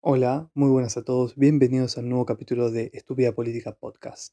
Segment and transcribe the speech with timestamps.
[0.00, 4.32] Hola, muy buenas a todos, bienvenidos al nuevo capítulo de Estúpida Política Podcast.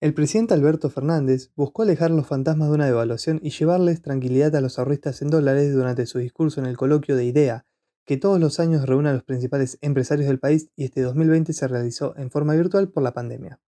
[0.00, 4.62] El presidente Alberto Fernández buscó alejar los fantasmas de una devaluación y llevarles tranquilidad a
[4.62, 7.66] los ahorristas en dólares durante su discurso en el coloquio de IDEA,
[8.06, 11.68] que todos los años reúne a los principales empresarios del país y este 2020 se
[11.68, 13.60] realizó en forma virtual por la pandemia.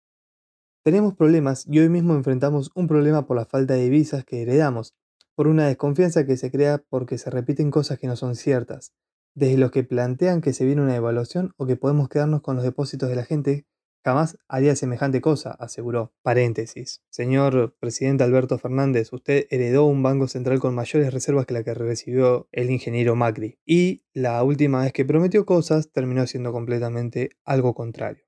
[0.82, 4.94] Tenemos problemas y hoy mismo enfrentamos un problema por la falta de divisas que heredamos,
[5.34, 8.94] por una desconfianza que se crea porque se repiten cosas que no son ciertas,
[9.40, 12.64] desde los que plantean que se viene una evaluación o que podemos quedarnos con los
[12.64, 13.64] depósitos de la gente,
[14.04, 16.12] jamás haría semejante cosa, aseguró.
[16.22, 17.02] Paréntesis.
[17.08, 21.72] Señor presidente Alberto Fernández, usted heredó un banco central con mayores reservas que la que
[21.72, 23.58] recibió el ingeniero Macri.
[23.64, 28.22] Y la última vez que prometió cosas terminó siendo completamente algo contrario.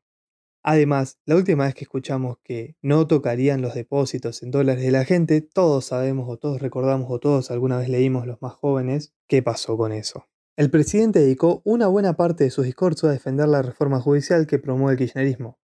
[0.63, 5.05] Además, la última vez que escuchamos que no tocarían los depósitos en dólares de la
[5.05, 9.43] gente, todos sabemos o todos recordamos o todos alguna vez leímos los más jóvenes qué
[9.43, 10.27] pasó con eso.
[10.55, 14.59] El presidente dedicó una buena parte de su discurso a defender la reforma judicial que
[14.59, 15.59] promueve el kirchnerismo.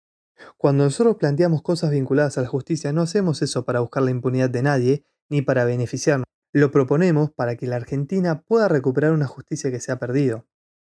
[0.56, 4.50] Cuando nosotros planteamos cosas vinculadas a la justicia, no hacemos eso para buscar la impunidad
[4.50, 6.26] de nadie ni para beneficiarnos.
[6.54, 10.48] Lo proponemos para que la Argentina pueda recuperar una justicia que se ha perdido.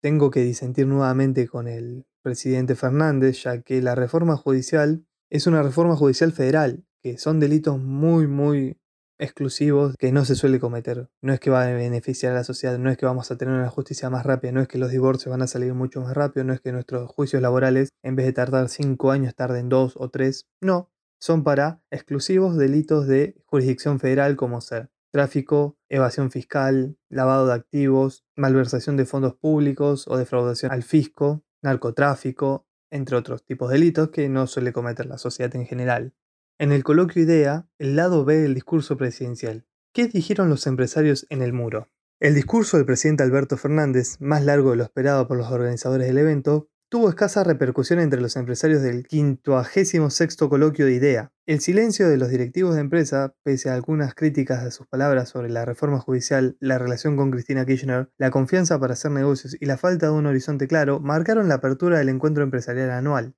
[0.01, 5.65] Tengo que disentir nuevamente con el presidente Fernández, ya que la reforma judicial es una
[5.65, 8.79] reforma judicial federal, que son delitos muy, muy
[9.21, 11.09] exclusivos que no se suele cometer.
[11.23, 13.55] No es que va a beneficiar a la sociedad, no es que vamos a tener
[13.55, 16.45] una justicia más rápida, no es que los divorcios van a salir mucho más rápido,
[16.45, 20.09] no es que nuestros juicios laborales, en vez de tardar cinco años, tarden dos o
[20.09, 20.47] tres.
[20.61, 27.55] No, son para exclusivos delitos de jurisdicción federal como ser tráfico, evasión fiscal, lavado de
[27.55, 34.11] activos, malversación de fondos públicos o defraudación al fisco, narcotráfico, entre otros tipos de delitos
[34.11, 36.15] que no suele cometer la sociedad en general.
[36.61, 39.65] En el coloquio IDEA, el lado B del discurso presidencial.
[39.95, 41.89] ¿Qué dijeron los empresarios en el muro?
[42.21, 46.19] El discurso del presidente Alberto Fernández, más largo de lo esperado por los organizadores del
[46.19, 51.33] evento, tuvo escasa repercusión entre los empresarios del 56 coloquio de IDEA.
[51.47, 55.49] El silencio de los directivos de empresa, pese a algunas críticas de sus palabras sobre
[55.49, 59.79] la reforma judicial, la relación con Cristina Kirchner, la confianza para hacer negocios y la
[59.79, 63.35] falta de un horizonte claro, marcaron la apertura del encuentro empresarial anual.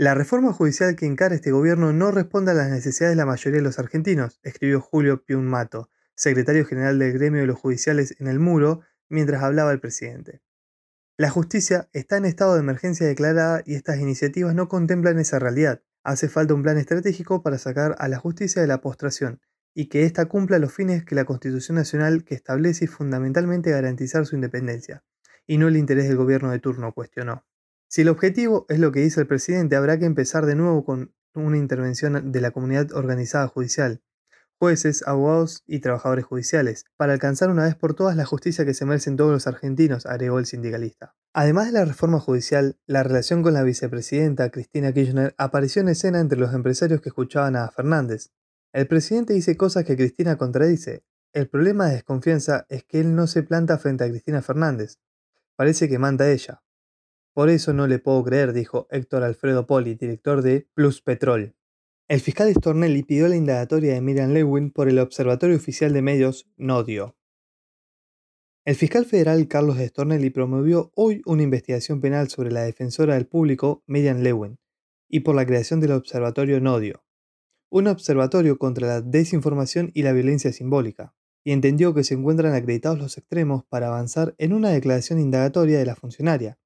[0.00, 3.58] La reforma judicial que encara este gobierno no responde a las necesidades de la mayoría
[3.58, 8.38] de los argentinos, escribió Julio Piunmato, secretario general del gremio de los judiciales en el
[8.38, 8.80] muro,
[9.10, 10.40] mientras hablaba el presidente.
[11.18, 15.82] La justicia está en estado de emergencia declarada y estas iniciativas no contemplan esa realidad.
[16.02, 19.42] Hace falta un plan estratégico para sacar a la justicia de la postración
[19.74, 24.24] y que ésta cumpla los fines que la Constitución Nacional que establece y fundamentalmente garantizar
[24.24, 25.04] su independencia,
[25.46, 27.44] y no el interés del gobierno de turno, cuestionó.
[27.92, 31.12] Si el objetivo es lo que dice el presidente, habrá que empezar de nuevo con
[31.34, 34.00] una intervención de la comunidad organizada judicial,
[34.60, 38.86] jueces, abogados y trabajadores judiciales, para alcanzar una vez por todas la justicia que se
[38.86, 41.16] merecen todos los argentinos, agregó el sindicalista.
[41.32, 46.20] Además de la reforma judicial, la relación con la vicepresidenta Cristina Kirchner apareció en escena
[46.20, 48.30] entre los empresarios que escuchaban a Fernández.
[48.72, 51.02] El presidente dice cosas que Cristina contradice.
[51.32, 55.00] El problema de desconfianza es que él no se planta frente a Cristina Fernández.
[55.56, 56.62] Parece que manda ella.
[57.40, 61.56] Por eso no le puedo creer, dijo Héctor Alfredo Poli, director de Plus Petrol.
[62.06, 66.50] El fiscal Stornelli pidió la indagatoria de Miriam Lewin por el Observatorio Oficial de Medios
[66.58, 67.16] NODIO.
[68.66, 73.82] El fiscal federal Carlos Stornelli promovió hoy una investigación penal sobre la defensora del público
[73.86, 74.58] Miriam Lewin
[75.08, 77.02] y por la creación del Observatorio NODIO,
[77.70, 82.98] un observatorio contra la desinformación y la violencia simbólica, y entendió que se encuentran acreditados
[82.98, 86.58] los extremos para avanzar en una declaración indagatoria de la funcionaria,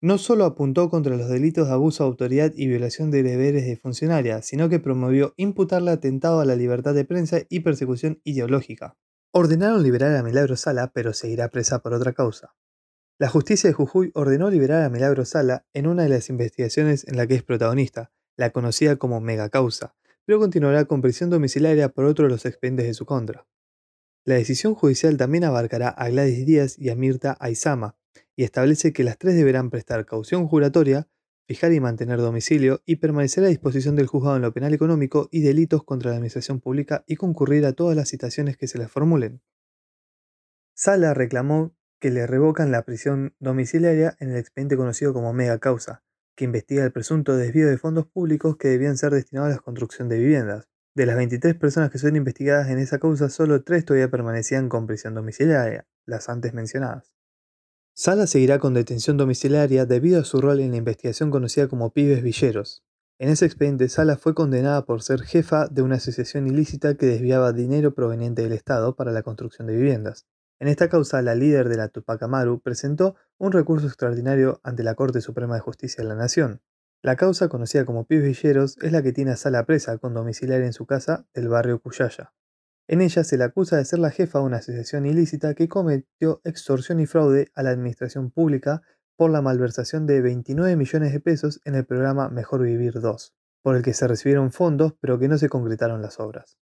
[0.00, 3.76] no solo apuntó contra los delitos de abuso de autoridad y violación de deberes de
[3.76, 8.96] funcionaria, sino que promovió imputarle atentado a la libertad de prensa y persecución ideológica.
[9.32, 12.54] Ordenaron liberar a Milagro Sala, pero seguirá presa por otra causa.
[13.18, 17.16] La justicia de Jujuy ordenó liberar a Milagro Sala en una de las investigaciones en
[17.16, 19.94] la que es protagonista, la conocida como megacausa,
[20.26, 23.46] pero continuará con prisión domiciliaria por otro de los expedientes de su contra.
[24.24, 27.96] La decisión judicial también abarcará a Gladys Díaz y a Mirta Aizama,
[28.36, 31.08] y establece que las tres deberán prestar caución juratoria,
[31.46, 35.40] fijar y mantener domicilio y permanecer a disposición del juzgado en lo penal económico y
[35.40, 39.40] delitos contra la administración pública y concurrir a todas las citaciones que se les formulen.
[40.74, 46.04] Sala reclamó que le revocan la prisión domiciliaria en el expediente conocido como mega causa,
[46.36, 50.10] que investiga el presunto desvío de fondos públicos que debían ser destinados a la construcción
[50.10, 50.68] de viviendas.
[50.94, 54.86] De las 23 personas que son investigadas en esa causa, solo 3 todavía permanecían con
[54.86, 57.15] prisión domiciliaria, las antes mencionadas.
[57.98, 62.22] Sala seguirá con detención domiciliaria debido a su rol en la investigación conocida como Pibes
[62.22, 62.84] Villeros.
[63.18, 67.54] En ese expediente, Sala fue condenada por ser jefa de una asociación ilícita que desviaba
[67.54, 70.26] dinero proveniente del Estado para la construcción de viviendas.
[70.60, 74.94] En esta causa, la líder de la Tupac Amaru presentó un recurso extraordinario ante la
[74.94, 76.60] Corte Suprema de Justicia de la Nación.
[77.00, 80.66] La causa, conocida como Pibes Villeros, es la que tiene a Sala presa con domiciliaria
[80.66, 82.34] en su casa del barrio Cuyaya.
[82.88, 86.40] En ella se le acusa de ser la jefa de una asociación ilícita que cometió
[86.44, 88.82] extorsión y fraude a la administración pública
[89.16, 93.74] por la malversación de 29 millones de pesos en el programa Mejor Vivir 2, por
[93.74, 96.58] el que se recibieron fondos pero que no se concretaron las obras.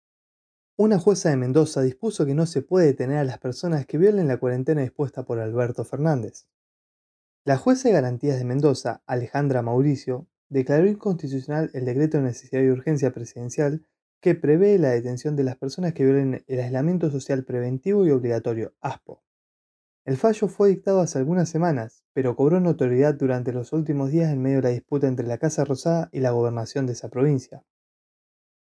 [0.76, 4.28] Una jueza de Mendoza dispuso que no se puede detener a las personas que violen
[4.28, 6.48] la cuarentena dispuesta por Alberto Fernández.
[7.44, 12.68] La jueza de garantías de Mendoza, Alejandra Mauricio, declaró inconstitucional el decreto de necesidad y
[12.68, 13.86] urgencia presidencial
[14.20, 18.74] que prevé la detención de las personas que violen el aislamiento social preventivo y obligatorio,
[18.80, 19.22] ASPO.
[20.04, 24.42] El fallo fue dictado hace algunas semanas, pero cobró notoriedad durante los últimos días en
[24.42, 27.64] medio de la disputa entre la Casa Rosada y la gobernación de esa provincia.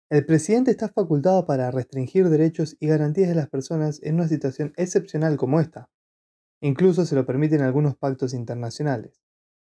[0.09, 4.73] El presidente está facultado para restringir derechos y garantías de las personas en una situación
[4.77, 5.89] excepcional como esta.
[6.61, 9.21] Incluso se lo permiten algunos pactos internacionales.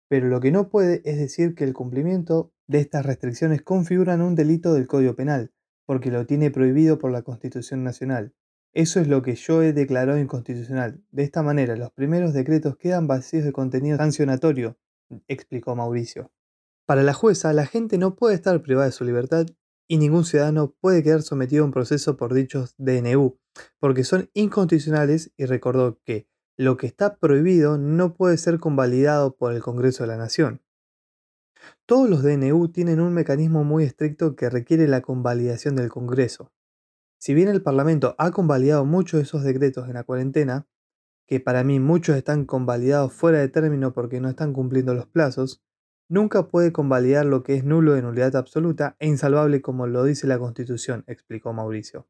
[0.09, 4.35] Pero lo que no puede es decir que el cumplimiento de estas restricciones configuran un
[4.35, 5.53] delito del Código Penal,
[5.85, 8.33] porque lo tiene prohibido por la Constitución Nacional.
[8.73, 11.03] Eso es lo que yo he declarado inconstitucional.
[11.11, 14.77] De esta manera, los primeros decretos quedan vacíos de contenido sancionatorio,
[15.27, 16.31] explicó Mauricio.
[16.85, 19.45] Para la jueza, la gente no puede estar privada de su libertad
[19.87, 23.37] y ningún ciudadano puede quedar sometido a un proceso por dichos DNU,
[23.79, 26.27] porque son inconstitucionales y recordó que
[26.57, 30.61] lo que está prohibido no puede ser convalidado por el Congreso de la Nación.
[31.85, 36.51] Todos los DNU tienen un mecanismo muy estricto que requiere la convalidación del Congreso.
[37.17, 40.67] Si bien el Parlamento ha convalidado muchos de esos decretos en la cuarentena,
[41.27, 45.63] que para mí muchos están convalidados fuera de término porque no están cumpliendo los plazos,
[46.09, 50.27] nunca puede convalidar lo que es nulo de nulidad absoluta e insalvable como lo dice
[50.27, 52.07] la Constitución, explicó Mauricio.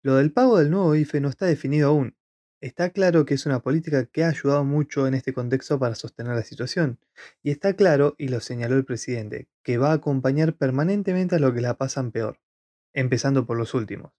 [0.02, 2.14] Lo del pago del nuevo IFE no está definido aún,
[2.62, 6.36] Está claro que es una política que ha ayudado mucho en este contexto para sostener
[6.36, 7.00] la situación.
[7.42, 11.54] Y está claro, y lo señaló el presidente, que va a acompañar permanentemente a los
[11.54, 12.38] que la pasan peor,
[12.92, 14.12] empezando por los últimos.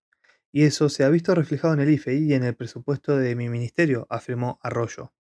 [0.52, 3.48] Y eso se ha visto reflejado en el IFE y en el presupuesto de mi
[3.48, 5.14] ministerio, afirmó Arroyo.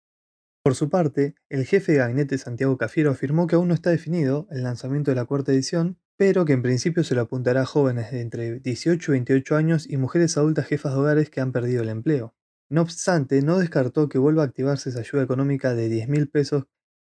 [0.62, 4.48] Por su parte, el jefe de gabinete Santiago Cafiero afirmó que aún no está definido
[4.51, 8.12] el lanzamiento de la cuarta edición, pero que en principio se lo apuntará a jóvenes
[8.12, 11.84] de entre 18 y 28 años y mujeres adultas jefas de hogares que han perdido
[11.84, 12.36] el empleo.
[12.70, 16.65] No obstante, no descartó que vuelva a activarse esa ayuda económica de 10 mil pesos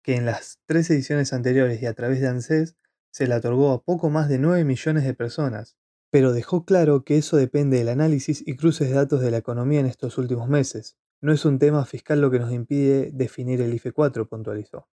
[0.03, 2.77] que en las tres ediciones anteriores y a través de ANSES
[3.11, 5.77] se le otorgó a poco más de 9 millones de personas,
[6.11, 9.81] pero dejó claro que eso depende del análisis y cruces de datos de la economía
[9.81, 10.97] en estos últimos meses.
[11.21, 14.89] No es un tema fiscal lo que nos impide definir el IFE 4, puntualizó.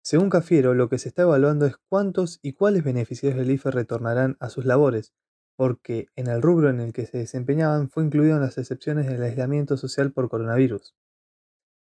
[0.00, 4.36] Según Cafiero, lo que se está evaluando es cuántos y cuáles beneficiarios del IFE retornarán
[4.40, 5.12] a sus labores,
[5.56, 9.22] porque en el rubro en el que se desempeñaban fue incluido en las excepciones del
[9.22, 10.94] aislamiento social por coronavirus.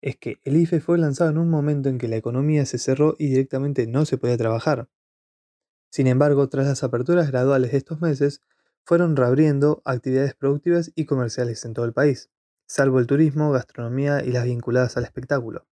[0.01, 3.15] Es que el IFE fue lanzado en un momento en que la economía se cerró
[3.19, 4.89] y directamente no se podía trabajar.
[5.91, 8.43] Sin embargo, tras las aperturas graduales de estos meses,
[8.85, 12.31] fueron reabriendo actividades productivas y comerciales en todo el país,
[12.67, 15.67] salvo el turismo, gastronomía y las vinculadas al espectáculo.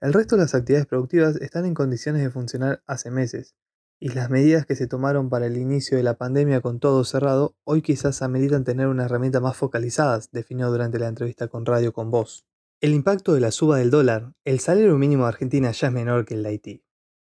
[0.00, 3.56] El resto de las actividades productivas están en condiciones de funcionar hace meses,
[3.98, 7.56] y las medidas que se tomaron para el inicio de la pandemia con todo cerrado,
[7.64, 12.10] hoy quizás ameritan tener una herramienta más focalizada, definió durante la entrevista con Radio con
[12.10, 12.46] Voz.
[12.80, 16.26] El impacto de la suba del dólar, el salario mínimo de Argentina ya es menor
[16.26, 16.84] que el de Haití.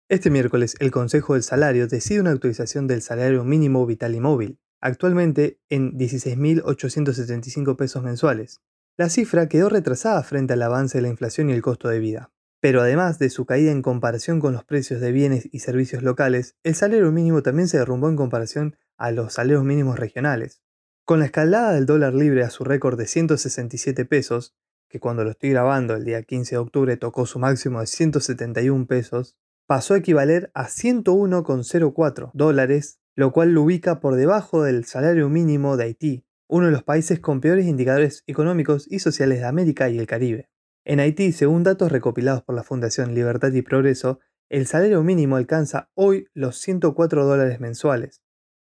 [0.08, 4.60] Este miércoles, el Consejo del Salario decide una actualización del salario mínimo vital y móvil,
[4.80, 8.62] actualmente en 16.875 pesos mensuales.
[8.98, 12.32] La cifra quedó retrasada frente al avance de la inflación y el costo de vida.
[12.62, 16.56] Pero además de su caída en comparación con los precios de bienes y servicios locales,
[16.64, 20.62] el salario mínimo también se derrumbó en comparación a los salarios mínimos regionales.
[21.06, 24.56] Con la escalada del dólar libre a su récord de 167 pesos,
[24.90, 28.88] que cuando lo estoy grabando el día 15 de octubre tocó su máximo de 171
[28.88, 35.30] pesos, pasó a equivaler a 101,04 dólares, lo cual lo ubica por debajo del salario
[35.30, 39.90] mínimo de Haití, uno de los países con peores indicadores económicos y sociales de América
[39.90, 40.50] y el Caribe.
[40.90, 44.20] En Haití, según datos recopilados por la Fundación Libertad y Progreso,
[44.50, 48.24] el salario mínimo alcanza hoy los 104 dólares mensuales.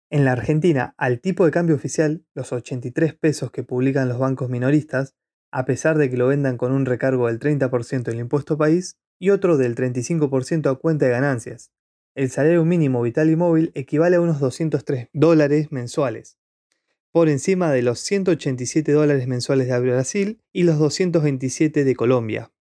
[0.09, 4.49] En la Argentina, al tipo de cambio oficial, los 83 pesos que publican los bancos
[4.49, 5.13] minoristas,
[5.51, 9.29] a pesar de que lo vendan con un recargo del 30% del impuesto país y
[9.29, 11.71] otro del 35% a cuenta de ganancias.
[12.15, 16.36] El salario mínimo vital y móvil equivale a unos 203 dólares mensuales,
[17.11, 22.51] por encima de los 187 dólares mensuales de Brasil y los 227 de Colombia.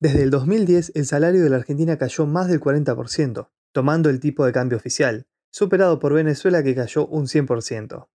[0.00, 4.44] Desde el 2010 el salario de la Argentina cayó más del 40%, tomando el tipo
[4.44, 8.08] de cambio oficial, superado por Venezuela que cayó un 100%.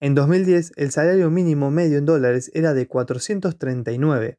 [0.00, 4.38] En 2010 el salario mínimo medio en dólares era de 439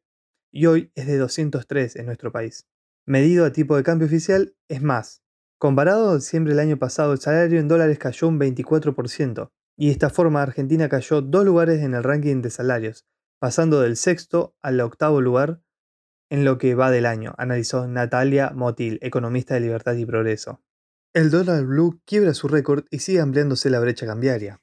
[0.52, 2.66] y hoy es de 203 en nuestro país.
[3.06, 5.22] Medido a tipo de cambio oficial es más.
[5.58, 9.92] Comparado a diciembre del año pasado, el salario en dólares cayó un 24%, y de
[9.94, 13.06] esta forma Argentina cayó dos lugares en el ranking de salarios,
[13.40, 15.62] pasando del sexto al octavo lugar
[16.30, 20.62] en lo que va del año, analizó Natalia Motil, economista de Libertad y Progreso.
[21.14, 24.62] El dólar blue quiebra su récord y sigue ampliándose la brecha cambiaria.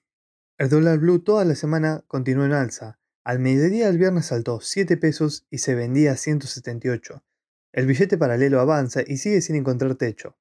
[0.58, 2.98] El dólar blue toda la semana continuó en alza.
[3.24, 7.24] Al mediodía del viernes saltó 7 pesos y se vendía a 178.
[7.72, 10.36] El billete paralelo avanza y sigue sin encontrar techo.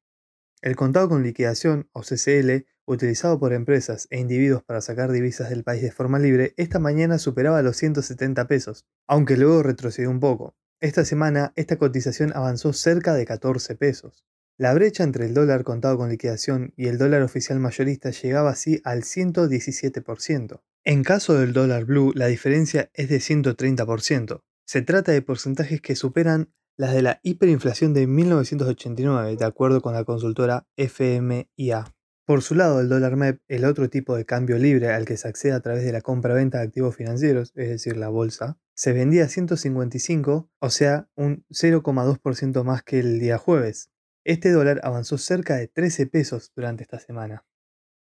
[0.62, 5.64] El contado con liquidación, o CCL, utilizado por empresas e individuos para sacar divisas del
[5.64, 10.56] país de forma libre, esta mañana superaba los 170 pesos, aunque luego retrocedió un poco.
[10.80, 14.26] Esta semana, esta cotización avanzó cerca de 14 pesos.
[14.58, 18.82] La brecha entre el dólar contado con liquidación y el dólar oficial mayorista llegaba así
[18.84, 20.62] al 117%.
[20.84, 24.42] En caso del dólar blue, la diferencia es de 130%.
[24.66, 29.94] Se trata de porcentajes que superan las de la hiperinflación de 1989, de acuerdo con
[29.94, 31.94] la consultora FMIA.
[32.32, 35.28] Por su lado, el dólar MEP, el otro tipo de cambio libre al que se
[35.28, 39.26] accede a través de la compra-venta de activos financieros, es decir, la bolsa, se vendía
[39.26, 43.92] a 155, o sea, un 0,2% más que el día jueves.
[44.24, 47.44] Este dólar avanzó cerca de 13 pesos durante esta semana.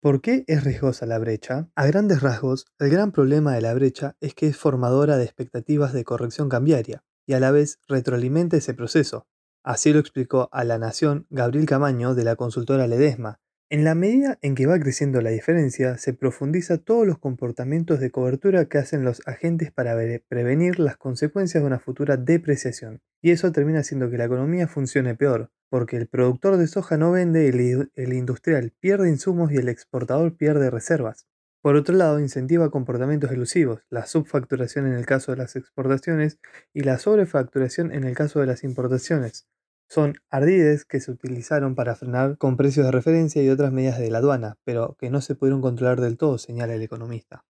[0.03, 1.71] ¿Por qué es riesgosa la brecha?
[1.75, 5.95] A grandes rasgos, el gran problema de la brecha es que es formadora de expectativas
[5.95, 9.27] de corrección cambiaria y a la vez retroalimenta ese proceso.
[9.65, 13.41] Así lo explicó a La Nación Gabriel Camaño de la consultora Ledesma,
[13.73, 18.11] en la medida en que va creciendo la diferencia, se profundiza todos los comportamientos de
[18.11, 19.97] cobertura que hacen los agentes para
[20.27, 23.01] prevenir las consecuencias de una futura depreciación.
[23.23, 27.13] Y eso termina haciendo que la economía funcione peor, porque el productor de soja no
[27.13, 31.29] vende, el, el industrial pierde insumos y el exportador pierde reservas.
[31.63, 36.41] Por otro lado, incentiva comportamientos elusivos, la subfacturación en el caso de las exportaciones
[36.75, 39.47] y la sobrefacturación en el caso de las importaciones,
[39.91, 44.09] son ardides que se utilizaron para frenar con precios de referencia y otras medidas de
[44.09, 47.45] la aduana, pero que no se pudieron controlar del todo, señala el economista.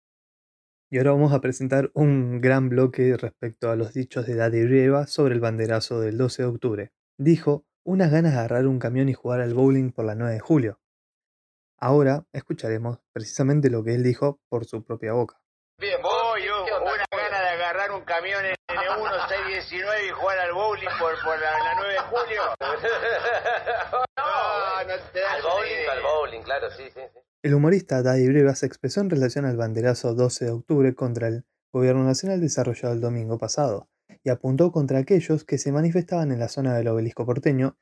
[0.91, 5.08] Y ahora vamos a presentar un gran bloque respecto a los dichos de Daddy Rieva
[5.08, 6.91] sobre el banderazo del 12 de octubre.
[7.17, 10.39] Dijo, unas ganas de agarrar un camión y jugar al bowling por la 9 de
[10.39, 10.79] julio.
[11.79, 15.41] Ahora escucharemos precisamente lo que él dijo por su propia boca.
[15.79, 18.57] Bien, voy, una gana de agarrar un camión
[18.98, 22.42] 1-6-19 y jugar al bowling por, por la, la 9 de julio.
[24.18, 25.92] no, no te das Al una bowling, idea.
[25.92, 27.00] al bowling, claro, sí, sí.
[27.13, 27.20] sí.
[27.44, 31.46] El humorista Daddy Breva se expresó en relación al banderazo 12 de octubre contra el
[31.72, 33.88] gobierno nacional desarrollado el domingo pasado
[34.24, 37.77] y apuntó contra aquellos que se manifestaban en la zona del obelisco porteño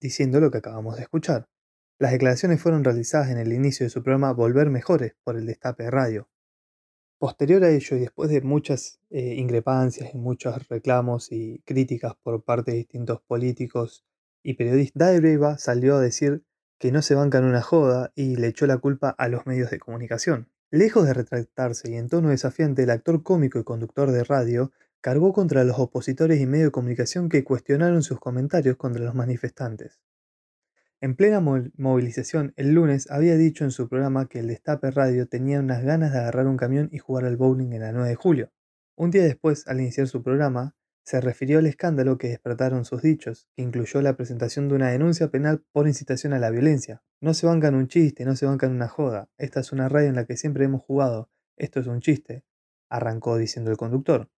[0.00, 1.48] diciendo lo que acabamos de escuchar.
[1.98, 5.84] Las declaraciones fueron realizadas en el inicio de su programa Volver Mejores por el Destape
[5.84, 6.28] de Radio.
[7.18, 12.44] Posterior a ello y después de muchas eh, increpancias y muchos reclamos y críticas por
[12.44, 14.04] parte de distintos políticos
[14.44, 16.44] y periodistas, Daddy Breva salió a decir
[16.78, 19.80] que no se bancan una joda y le echó la culpa a los medios de
[19.80, 20.48] comunicación.
[20.70, 24.70] Lejos de retractarse y en tono desafiante, el actor cómico y conductor de radio
[25.00, 29.98] cargó contra los opositores y medios de comunicación que cuestionaron sus comentarios contra los manifestantes.
[31.00, 35.28] En plena mo- movilización, el lunes había dicho en su programa que el Destape Radio
[35.28, 38.14] tenía unas ganas de agarrar un camión y jugar al bowling en la 9 de
[38.16, 38.52] julio.
[38.96, 40.74] Un día después, al iniciar su programa,
[41.04, 45.30] se refirió al escándalo que despertaron sus dichos, que incluyó la presentación de una denuncia
[45.30, 47.02] penal por incitación a la violencia.
[47.20, 49.30] No se bancan un chiste, no se bancan una joda.
[49.38, 51.30] Esta es una radio en la que siempre hemos jugado.
[51.56, 52.44] Esto es un chiste,
[52.90, 54.28] arrancó diciendo el conductor.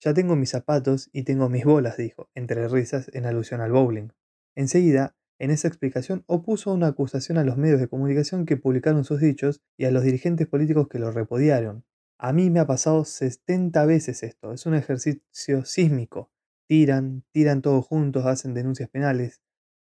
[0.00, 4.08] Ya tengo mis zapatos y tengo mis bolas, dijo, entre risas en alusión al bowling.
[4.54, 9.20] Enseguida, en esa explicación opuso una acusación a los medios de comunicación que publicaron sus
[9.20, 11.84] dichos y a los dirigentes políticos que lo repudiaron.
[12.18, 16.30] A mí me ha pasado 70 veces esto, es un ejercicio sísmico.
[16.66, 19.42] Tiran, tiran todos juntos, hacen denuncias penales.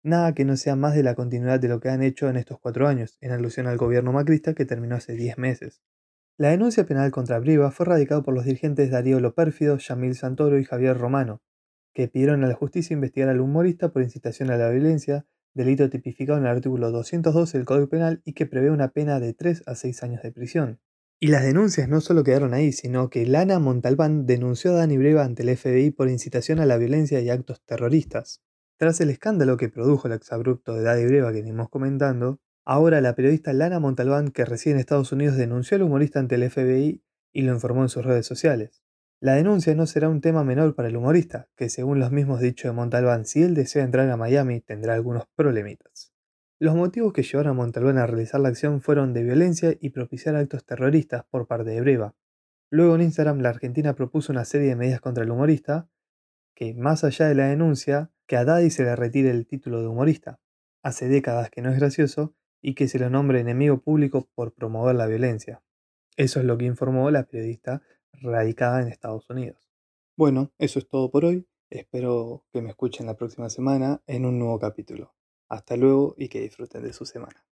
[0.03, 2.59] Nada que no sea más de la continuidad de lo que han hecho en estos
[2.59, 5.81] cuatro años, en alusión al gobierno macrista que terminó hace 10 meses.
[6.37, 10.65] La denuncia penal contra Briva fue radicada por los dirigentes Darío Lopérfido, Yamil Santoro y
[10.65, 11.41] Javier Romano,
[11.95, 15.25] que pidieron a la justicia investigar al humorista por incitación a la violencia,
[15.57, 19.33] delito tipificado en el artículo 212 del Código Penal y que prevé una pena de
[19.33, 20.79] 3 a 6 años de prisión.
[21.19, 25.25] Y las denuncias no solo quedaron ahí, sino que Lana Montalbán denunció a Dani Breva
[25.25, 28.43] ante el FBI por incitación a la violencia y actos terroristas.
[28.77, 33.15] Tras el escándalo que produjo el exabrupto de Daddy Breva que venimos comentando, ahora la
[33.15, 37.01] periodista Lana Montalbán, que reside en Estados Unidos, denunció al humorista ante el FBI
[37.33, 38.83] y lo informó en sus redes sociales.
[39.19, 42.69] La denuncia no será un tema menor para el humorista, que según los mismos dichos
[42.69, 46.13] de Montalbán, si él desea entrar a Miami tendrá algunos problemitas.
[46.59, 50.35] Los motivos que llevaron a Montalbán a realizar la acción fueron de violencia y propiciar
[50.35, 52.13] actos terroristas por parte de Breva.
[52.69, 55.89] Luego en Instagram la Argentina propuso una serie de medidas contra el humorista,
[56.53, 59.87] que más allá de la denuncia, que a Daddy se le retire el título de
[59.87, 60.39] humorista.
[60.83, 64.95] Hace décadas que no es gracioso y que se lo nombre enemigo público por promover
[64.95, 65.63] la violencia.
[66.17, 67.81] Eso es lo que informó la periodista
[68.21, 69.69] radicada en Estados Unidos.
[70.15, 71.47] Bueno, eso es todo por hoy.
[71.69, 75.13] Espero que me escuchen la próxima semana en un nuevo capítulo.
[75.49, 77.45] Hasta luego y que disfruten de su semana.